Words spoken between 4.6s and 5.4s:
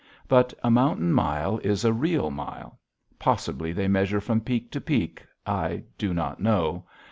to peak.